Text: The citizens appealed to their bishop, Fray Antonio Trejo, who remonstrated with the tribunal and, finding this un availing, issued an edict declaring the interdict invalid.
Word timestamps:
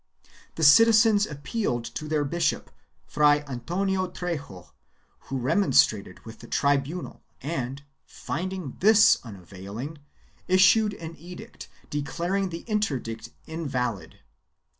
The 0.55 0.63
citizens 0.63 1.27
appealed 1.27 1.85
to 1.93 2.07
their 2.07 2.25
bishop, 2.25 2.71
Fray 3.05 3.43
Antonio 3.45 4.07
Trejo, 4.07 4.71
who 5.29 5.37
remonstrated 5.37 6.25
with 6.25 6.39
the 6.39 6.47
tribunal 6.47 7.21
and, 7.39 7.83
finding 8.07 8.77
this 8.79 9.19
un 9.23 9.35
availing, 9.35 9.99
issued 10.47 10.95
an 10.95 11.15
edict 11.19 11.69
declaring 11.91 12.49
the 12.49 12.61
interdict 12.65 13.29
invalid. 13.45 14.17